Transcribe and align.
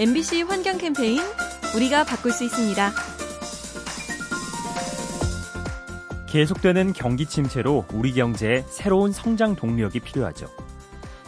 MBC 0.00 0.42
환경 0.42 0.78
캠페인 0.78 1.20
우리가 1.74 2.04
바꿀 2.04 2.30
수 2.30 2.44
있습니다. 2.44 2.92
계속되는 6.28 6.92
경기 6.92 7.26
침체로 7.26 7.84
우리 7.92 8.12
경제에 8.12 8.62
새로운 8.68 9.10
성장 9.10 9.56
동력이 9.56 9.98
필요하죠. 9.98 10.46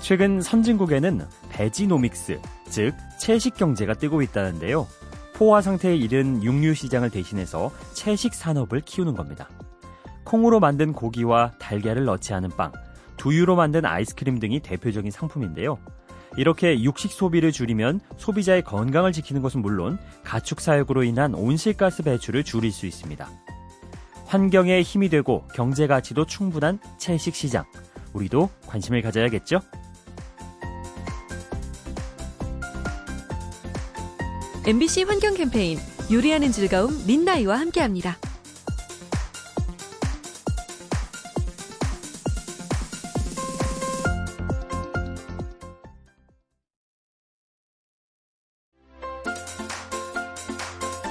최근 0.01 0.41
선진국에는 0.41 1.21
베지노믹스, 1.48 2.41
즉 2.69 2.95
채식 3.19 3.56
경제가 3.56 3.95
뜨고 3.95 4.22
있다는데요. 4.22 4.87
포화 5.35 5.63
상태에 5.63 5.97
이른 5.97 6.41
육류 6.41 6.75
시장을 6.75 7.11
대신해서 7.11 7.73
채식 7.93 8.35
산업을 8.35 8.83
키우는 8.83 9.17
겁니다. 9.17 9.49
콩으로 10.23 10.61
만든 10.61 10.93
고기와 10.93 11.51
달걀을 11.59 12.05
넣지 12.05 12.35
않은 12.35 12.51
빵, 12.51 12.71
두유로 13.17 13.57
만든 13.57 13.85
아이스크림 13.85 14.39
등이 14.39 14.61
대표적인 14.61 15.11
상품인데요. 15.11 15.77
이렇게 16.37 16.83
육식 16.83 17.12
소비를 17.12 17.52
줄이면 17.52 18.01
소비자의 18.16 18.62
건강을 18.62 19.12
지키는 19.12 19.42
것은 19.42 19.62
물론 19.62 19.98
가축 20.24 20.60
사육으로 20.60 21.02
인한 21.02 21.34
온실가스 21.34 22.02
배출을 22.02 22.45
줄일 22.45 22.72
수 22.72 22.86
있습니다. 22.86 23.28
환경에 24.27 24.82
힘이 24.82 25.08
되고 25.08 25.45
경제 25.55 25.86
가치도 25.86 26.27
충분한 26.27 26.78
채식 26.98 27.34
시장. 27.34 27.64
우리도 28.12 28.48
관심을 28.66 29.02
가져야겠죠? 29.02 29.60
MBC 34.66 35.05
환경 35.05 35.34
캠페인 35.34 35.78
요리하는 36.12 36.52
즐거움 36.52 37.06
민나이와 37.06 37.58
함께합니다. 37.58 38.19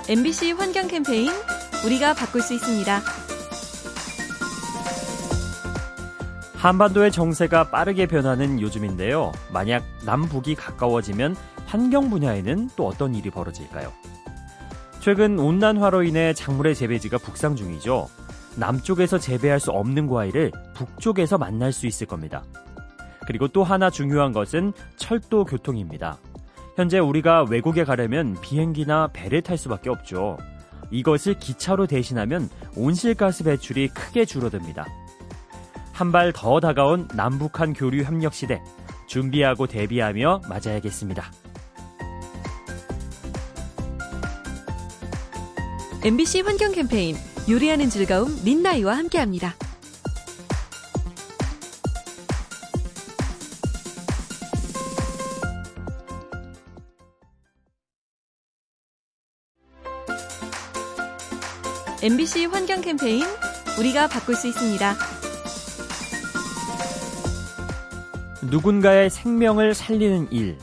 MBC 0.09 0.53
환경 0.53 0.87
캠페인 0.87 1.29
우리가 1.85 2.15
바꿀 2.15 2.41
수 2.41 2.55
있습니다. 2.55 2.99
한반도의 6.55 7.11
정세가 7.11 7.69
빠르게 7.69 8.07
변하는 8.07 8.59
요즘인데요. 8.59 9.31
만약 9.53 9.83
남북이 10.07 10.55
가까워지면 10.55 11.35
환경 11.67 12.09
분야에는 12.09 12.71
또 12.75 12.87
어떤 12.87 13.13
일이 13.13 13.29
벌어질까요? 13.29 13.93
최근 14.99 15.37
온난화로 15.37 16.01
인해 16.01 16.33
작물의 16.33 16.73
재배지가 16.73 17.19
북상 17.19 17.55
중이죠. 17.55 18.09
남쪽에서 18.55 19.19
재배할 19.19 19.59
수 19.59 19.69
없는 19.69 20.07
과일을 20.07 20.51
북쪽에서 20.73 21.37
만날 21.37 21.71
수 21.71 21.85
있을 21.85 22.07
겁니다. 22.07 22.43
그리고 23.27 23.47
또 23.47 23.63
하나 23.63 23.91
중요한 23.91 24.33
것은 24.33 24.73
철도 24.97 25.45
교통입니다. 25.45 26.17
현재 26.79 26.97
우리가 26.97 27.43
외국에 27.43 27.83
가려면 27.83 28.37
비행기나 28.41 29.09
배를 29.11 29.41
탈 29.41 29.57
수밖에 29.57 29.89
없죠. 29.89 30.37
이것을 30.91 31.33
기차로 31.37 31.87
대신하면 31.87 32.47
온실가스 32.77 33.43
배출이 33.43 33.89
크게 33.89 34.23
줄어듭니다. 34.23 34.87
한 35.91 36.13
발 36.13 36.31
더 36.31 36.61
다가온 36.61 37.09
남북한 37.13 37.73
교류 37.73 38.03
협력 38.03 38.33
시대 38.33 38.61
준비하고 39.07 39.67
대비하며 39.67 40.43
맞아야겠습니다. 40.47 41.25
MBC 46.05 46.39
환경 46.39 46.71
캠페인 46.71 47.17
요리하는 47.49 47.89
즐거움 47.89 48.33
민나이와 48.45 48.95
함께합니다. 48.95 49.53
MBC 62.01 62.45
환경 62.45 62.81
캠페인 62.81 63.25
우리가 63.77 64.07
바꿀 64.07 64.35
수 64.35 64.47
있습니다. 64.47 64.95
누군가의 68.49 69.09
생명을 69.09 69.73
살리는 69.73 70.31
일. 70.31 70.57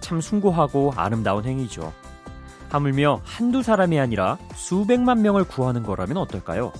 참 0.00 0.20
숭고하고 0.20 0.92
아름다운 0.96 1.44
행위죠. 1.44 1.92
하물며 2.68 3.20
한두 3.24 3.62
사람이 3.62 4.00
아니라 4.00 4.36
수백만 4.56 5.22
명을 5.22 5.44
구하는 5.44 5.84
거라면 5.84 6.16
어떨까요? 6.16 6.72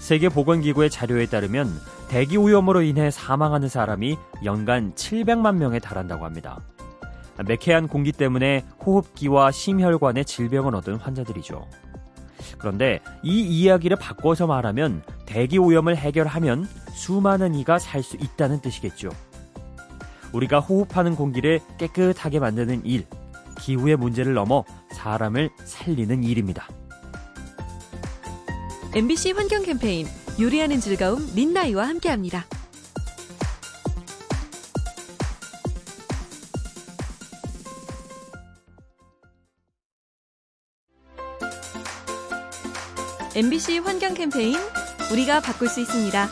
세계보건기구의 0.00 0.88
자료에 0.88 1.26
따르면 1.26 1.68
대기 2.08 2.36
오염으로 2.36 2.82
인해 2.82 3.10
사망하는 3.10 3.68
사람이 3.68 4.16
연간 4.44 4.94
700만 4.94 5.56
명에 5.56 5.80
달한다고 5.80 6.24
합니다. 6.24 6.60
매캐한 7.44 7.88
공기 7.88 8.12
때문에 8.12 8.64
호흡기와 8.84 9.50
심혈관의 9.50 10.24
질병을 10.24 10.74
얻은 10.76 10.96
환자들이죠. 10.96 11.66
그런데 12.58 13.00
이 13.22 13.40
이야기를 13.42 13.96
바꿔서 13.98 14.46
말하면 14.46 15.02
대기 15.26 15.58
오염을 15.58 15.96
해결하면 15.96 16.68
수많은 16.94 17.54
이가 17.54 17.78
살 17.78 18.02
수 18.02 18.16
있다는 18.16 18.60
뜻이겠죠. 18.60 19.10
우리가 20.32 20.60
호흡하는 20.60 21.14
공기를 21.16 21.60
깨끗하게 21.78 22.38
만드는 22.40 22.84
일, 22.84 23.06
기후의 23.58 23.96
문제를 23.96 24.34
넘어 24.34 24.64
사람을 24.92 25.50
살리는 25.64 26.22
일입니다. 26.22 26.68
MBC 28.94 29.32
환경 29.32 29.62
캠페인 29.62 30.06
요리하는 30.40 30.80
즐거움 30.80 31.26
민나이와 31.34 31.86
함께합니다. 31.88 32.44
MBC 43.36 43.80
환경 43.80 44.14
캠페인 44.14 44.56
우리가 45.12 45.42
바꿀 45.42 45.68
수 45.68 45.80
있습니다. 45.80 46.26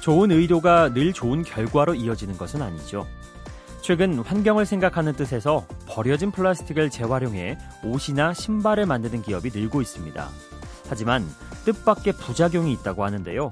좋은 0.00 0.30
의도가 0.30 0.92
늘 0.92 1.14
좋은 1.14 1.42
결과로 1.42 1.94
이어지는 1.94 2.36
것은 2.36 2.60
아니죠. 2.60 3.06
최근 3.80 4.18
환경을 4.18 4.66
생각하는 4.66 5.14
뜻에서 5.14 5.66
버려진 5.86 6.30
플라스틱을 6.30 6.90
재활용해 6.90 7.56
옷이나 7.84 8.34
신발을 8.34 8.84
만드는 8.84 9.22
기업이 9.22 9.48
늘고 9.54 9.80
있습니다. 9.80 10.28
하지만 10.90 11.26
뜻밖의 11.64 12.12
부작용이 12.18 12.70
있다고 12.72 13.02
하는데요. 13.02 13.50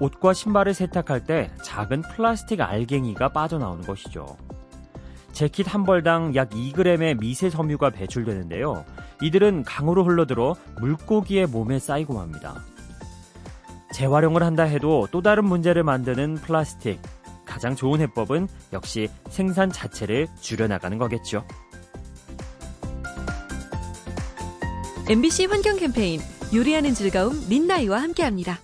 옷과 0.00 0.32
신발을 0.32 0.74
세탁할 0.74 1.24
때 1.24 1.52
작은 1.62 2.02
플라스틱 2.02 2.60
알갱이가 2.60 3.28
빠져나오는 3.28 3.84
것이죠. 3.86 4.36
재킷 5.34 5.72
한 5.72 5.84
벌당 5.84 6.34
약 6.36 6.50
2g의 6.50 7.18
미세 7.18 7.50
섬유가 7.50 7.90
배출되는데요. 7.90 8.84
이들은 9.20 9.64
강으로 9.64 10.04
흘러들어 10.04 10.54
물고기의 10.80 11.46
몸에 11.48 11.80
쌓이고 11.80 12.14
맙니다. 12.14 12.62
재활용을 13.92 14.42
한다 14.42 14.62
해도 14.62 15.08
또 15.10 15.22
다른 15.22 15.44
문제를 15.44 15.82
만드는 15.82 16.36
플라스틱. 16.36 17.00
가장 17.44 17.76
좋은 17.76 18.00
해법은 18.00 18.48
역시 18.72 19.08
생산 19.28 19.70
자체를 19.70 20.28
줄여나가는 20.40 20.96
거겠죠. 20.98 21.44
MBC 25.08 25.46
환경 25.46 25.76
캠페인 25.76 26.20
요리하는 26.54 26.94
즐거움 26.94 27.48
민나이와 27.48 28.00
함께합니다. 28.00 28.58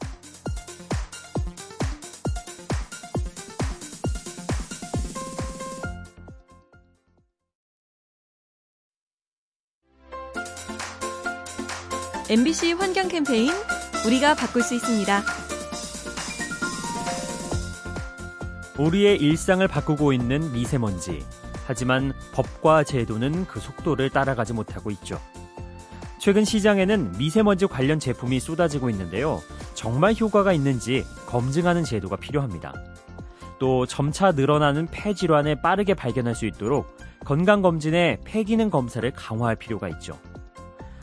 MBC 12.31 12.75
환경 12.75 13.09
캠페인 13.09 13.51
우리가 14.07 14.37
바꿀 14.37 14.63
수 14.63 14.77
있습니다. 14.77 15.21
우리의 18.79 19.17
일상을 19.17 19.67
바꾸고 19.67 20.13
있는 20.13 20.53
미세먼지. 20.53 21.25
하지만 21.67 22.13
법과 22.31 22.85
제도는 22.85 23.47
그 23.47 23.59
속도를 23.59 24.11
따라가지 24.11 24.53
못하고 24.53 24.93
있죠. 24.93 25.21
최근 26.21 26.45
시장에는 26.45 27.19
미세먼지 27.19 27.67
관련 27.67 27.99
제품이 27.99 28.39
쏟아지고 28.39 28.91
있는데요. 28.91 29.43
정말 29.75 30.15
효과가 30.15 30.53
있는지 30.53 31.05
검증하는 31.27 31.83
제도가 31.83 32.15
필요합니다. 32.15 32.73
또 33.59 33.87
점차 33.87 34.31
늘어나는 34.31 34.87
폐 34.93 35.15
질환을 35.15 35.63
빠르게 35.63 35.95
발견할 35.95 36.37
수 36.37 36.47
있도록 36.47 36.97
건강검진에 37.25 38.21
폐기능 38.25 38.71
검사를 38.71 39.11
강화할 39.11 39.57
필요가 39.57 39.89
있죠. 39.89 40.17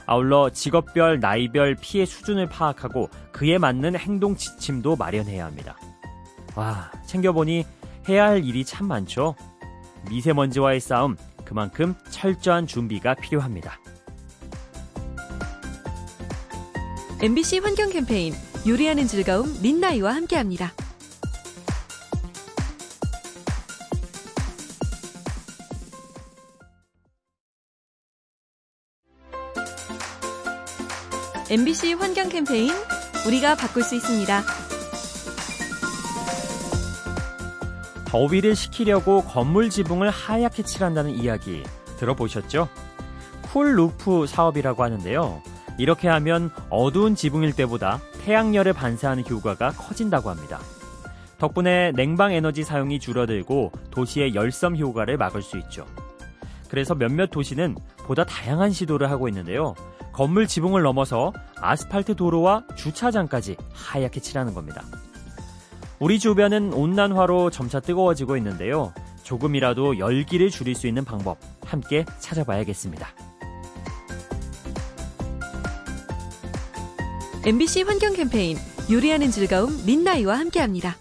아울러 0.08 0.50
직업별, 0.50 1.20
나이별 1.20 1.76
피해 1.76 2.06
수준을 2.06 2.48
파악하고 2.48 3.10
그에 3.34 3.58
맞는 3.58 3.98
행동 3.98 4.36
지침도 4.36 4.96
마련해야 4.96 5.46
합니다. 5.46 5.78
와, 6.56 6.90
챙겨보니 7.06 7.66
해야 8.08 8.28
할 8.28 8.44
일이 8.44 8.64
참 8.66 8.88
많죠. 8.88 9.36
미세먼지와의 10.10 10.80
싸움, 10.80 11.18
그만큼 11.44 11.94
철저한 12.10 12.68
준비가 12.68 13.14
필요합니다. 13.14 13.80
MBC 17.22 17.60
환경 17.60 17.90
캠페인 17.90 18.34
요리하는 18.66 19.08
즐거움 19.08 19.62
민나이와 19.62 20.16
함께합니다. 20.16 20.72
MBC 31.50 31.94
환경 31.94 32.28
캠페인 32.28 32.74
우리가 33.26 33.56
바꿀 33.56 33.82
수 33.82 33.96
있습니다. 33.96 34.44
더위를 38.04 38.54
식히려고 38.54 39.22
건물 39.22 39.70
지붕을 39.70 40.10
하얗게 40.10 40.64
칠한다는 40.64 41.12
이야기 41.12 41.64
들어보셨죠? 42.00 42.68
cool 43.44 43.78
roof 43.78 44.28
사업이라고 44.28 44.84
하는데요. 44.84 45.42
이렇게 45.78 46.10
하면 46.10 46.52
어두운 46.70 47.16
지붕일 47.16 47.54
때보다 47.54 48.02
태양열을 48.26 48.74
반사하는 48.74 49.24
효과가 49.26 49.72
커진다고 49.72 50.30
합니다. 50.30 50.60
덕분에 51.38 51.94
냉방 51.94 52.34
에너지 52.34 52.64
사용이 52.64 53.00
줄어들고 53.00 53.72
도시의 53.92 54.36
열섬 54.36 54.76
효과를 54.76 55.16
막을 55.16 55.42
수 55.42 55.58
있죠. 55.60 55.86
그래서 56.70 56.94
몇몇 56.94 57.28
도시는 57.28 57.78
보다 58.00 58.26
다양한 58.26 58.72
시도를 58.72 59.10
하고 59.10 59.30
있는데요. 59.30 59.76
건물 60.18 60.48
지붕을 60.48 60.82
넘어서 60.82 61.32
아스팔트 61.58 62.16
도로와 62.16 62.64
주차장까지 62.76 63.56
하얗게 63.72 64.20
칠하는 64.20 64.56
겁니다. 64.56 64.84
우리 66.00 66.18
주변은 66.18 66.74
온난화로 66.74 67.52
점차 67.52 67.80
뜨거워지고 67.80 68.36
있는데요. 68.38 68.96
조금이라도 69.22 70.00
열기를 70.00 70.50
줄일 70.50 70.74
수 70.74 70.88
있는 70.88 71.06
방법 71.06 71.38
함께 71.64 72.04
찾아봐야겠습니다. 72.18 73.08
MBC 77.46 77.84
환경 77.84 78.14
캠페인 78.14 78.58
요리하는 78.90 79.30
즐거움 79.30 79.86
민나이와 79.86 80.40
함께합니다. 80.40 80.96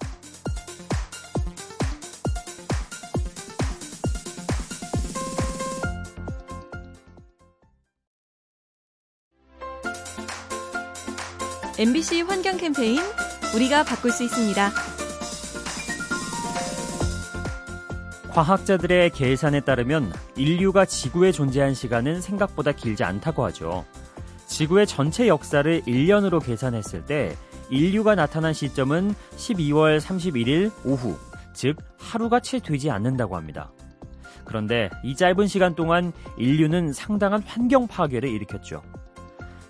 MBC 11.78 12.22
환경 12.22 12.56
캠페인 12.56 13.02
우리가 13.54 13.84
바꿀 13.84 14.10
수 14.10 14.24
있습니다. 14.24 14.70
과학자들의 18.30 19.10
계산에 19.10 19.60
따르면 19.60 20.10
인류가 20.36 20.86
지구에 20.86 21.32
존재한 21.32 21.74
시간은 21.74 22.22
생각보다 22.22 22.72
길지 22.72 23.04
않다고 23.04 23.44
하죠. 23.44 23.84
지구의 24.46 24.86
전체 24.86 25.28
역사를 25.28 25.82
1년으로 25.82 26.42
계산했을 26.42 27.04
때 27.04 27.36
인류가 27.68 28.14
나타난 28.14 28.54
시점은 28.54 29.14
12월 29.36 30.00
31일 30.00 30.72
오후, 30.82 31.18
즉 31.52 31.76
하루가 31.98 32.40
채 32.40 32.58
되지 32.58 32.90
않는다고 32.90 33.36
합니다. 33.36 33.70
그런데 34.46 34.88
이 35.04 35.14
짧은 35.14 35.46
시간 35.46 35.74
동안 35.74 36.14
인류는 36.38 36.94
상당한 36.94 37.42
환경 37.42 37.86
파괴를 37.86 38.30
일으켰죠. 38.30 38.80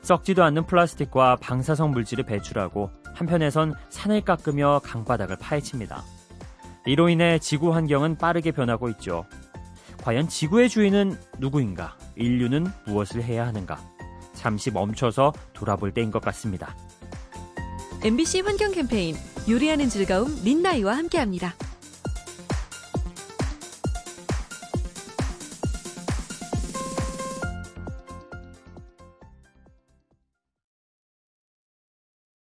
썩지도 0.06 0.44
않는 0.44 0.66
플라스틱과 0.66 1.38
방사성 1.40 1.90
물질을 1.90 2.22
배출하고 2.22 2.92
한편에선 3.12 3.74
산을 3.88 4.20
깎으며 4.20 4.80
강바닥을 4.84 5.36
파헤칩니다. 5.36 6.04
이로 6.86 7.08
인해 7.08 7.40
지구 7.40 7.74
환경은 7.74 8.16
빠르게 8.16 8.52
변하고 8.52 8.88
있죠. 8.90 9.26
과연 10.04 10.28
지구의 10.28 10.68
주인은 10.68 11.18
누구인가? 11.40 11.96
인류는 12.14 12.68
무엇을 12.86 13.24
해야 13.24 13.48
하는가? 13.48 13.80
잠시 14.32 14.70
멈춰서 14.70 15.32
돌아볼 15.52 15.90
때인 15.90 16.12
것 16.12 16.22
같습니다. 16.22 16.76
MBC 18.04 18.42
환경 18.42 18.70
캠페인 18.70 19.16
요리하는 19.48 19.88
즐거움 19.88 20.40
민나이와 20.44 20.96
함께합니다. 20.96 21.52